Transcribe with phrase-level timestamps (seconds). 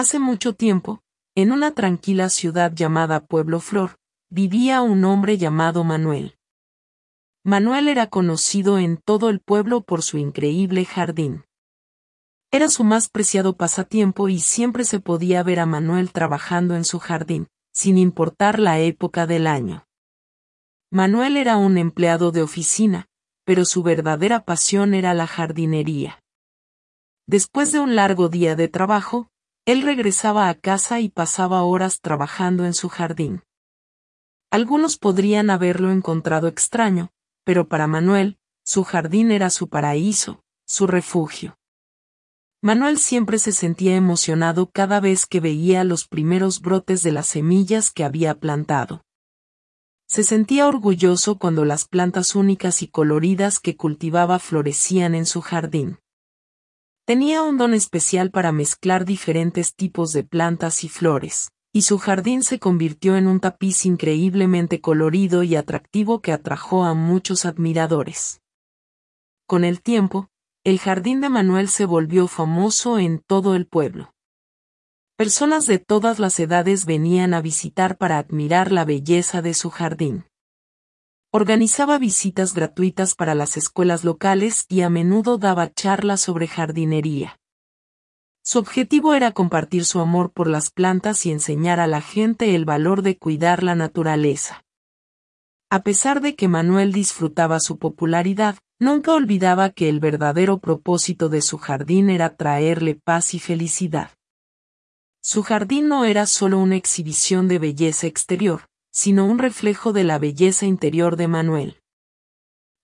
[0.00, 1.02] Hace mucho tiempo,
[1.34, 3.98] en una tranquila ciudad llamada Pueblo Flor,
[4.30, 6.38] vivía un hombre llamado Manuel.
[7.44, 11.44] Manuel era conocido en todo el pueblo por su increíble jardín.
[12.50, 16.98] Era su más preciado pasatiempo y siempre se podía ver a Manuel trabajando en su
[16.98, 19.84] jardín, sin importar la época del año.
[20.90, 23.10] Manuel era un empleado de oficina,
[23.44, 26.22] pero su verdadera pasión era la jardinería.
[27.26, 29.29] Después de un largo día de trabajo,
[29.70, 33.44] él regresaba a casa y pasaba horas trabajando en su jardín.
[34.50, 37.12] Algunos podrían haberlo encontrado extraño,
[37.44, 41.56] pero para Manuel, su jardín era su paraíso, su refugio.
[42.60, 47.92] Manuel siempre se sentía emocionado cada vez que veía los primeros brotes de las semillas
[47.92, 49.04] que había plantado.
[50.08, 56.00] Se sentía orgulloso cuando las plantas únicas y coloridas que cultivaba florecían en su jardín.
[57.04, 62.42] Tenía un don especial para mezclar diferentes tipos de plantas y flores, y su jardín
[62.42, 68.40] se convirtió en un tapiz increíblemente colorido y atractivo que atrajo a muchos admiradores.
[69.46, 70.28] Con el tiempo,
[70.64, 74.14] el jardín de Manuel se volvió famoso en todo el pueblo.
[75.16, 80.24] Personas de todas las edades venían a visitar para admirar la belleza de su jardín.
[81.32, 87.38] Organizaba visitas gratuitas para las escuelas locales y a menudo daba charlas sobre jardinería.
[88.42, 92.64] Su objetivo era compartir su amor por las plantas y enseñar a la gente el
[92.64, 94.64] valor de cuidar la naturaleza.
[95.70, 101.42] A pesar de que Manuel disfrutaba su popularidad, nunca olvidaba que el verdadero propósito de
[101.42, 104.10] su jardín era traerle paz y felicidad.
[105.22, 108.69] Su jardín no era solo una exhibición de belleza exterior,
[109.00, 111.80] sino un reflejo de la belleza interior de Manuel.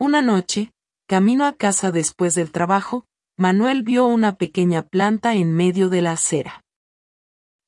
[0.00, 0.72] Una noche,
[1.06, 3.04] camino a casa después del trabajo,
[3.36, 6.64] Manuel vio una pequeña planta en medio de la acera.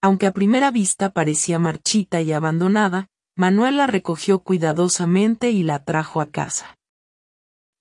[0.01, 6.23] Aunque a primera vista parecía marchita y abandonada, Manuel la recogió cuidadosamente y la trajo
[6.23, 6.79] a casa.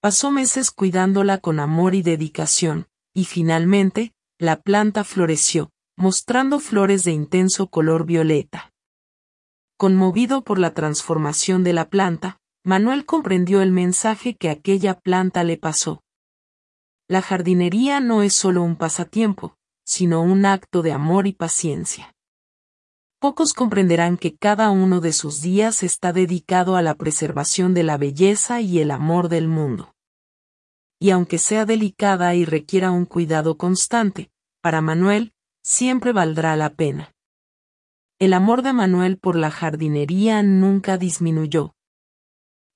[0.01, 7.13] Pasó meses cuidándola con amor y dedicación, y finalmente, la planta floreció, mostrando flores de
[7.13, 8.73] intenso color violeta.
[9.77, 15.57] Conmovido por la transformación de la planta, Manuel comprendió el mensaje que aquella planta le
[15.57, 16.01] pasó.
[17.07, 19.55] La jardinería no es solo un pasatiempo,
[19.85, 22.15] sino un acto de amor y paciencia.
[23.19, 27.97] Pocos comprenderán que cada uno de sus días está dedicado a la preservación de la
[27.97, 29.93] belleza y el amor del mundo.
[30.99, 35.33] Y aunque sea delicada y requiera un cuidado constante, para Manuel,
[35.63, 37.13] siempre valdrá la pena.
[38.19, 41.75] El amor de Manuel por la jardinería nunca disminuyó.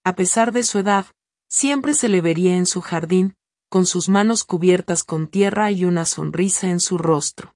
[0.03, 1.07] A pesar de su edad,
[1.50, 3.34] siempre se le vería en su jardín,
[3.68, 7.56] con sus manos cubiertas con tierra y una sonrisa en su rostro.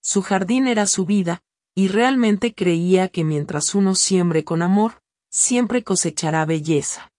[0.00, 1.42] Su jardín era su vida,
[1.74, 7.10] y realmente creía que mientras uno siembre con amor, siempre cosechará belleza.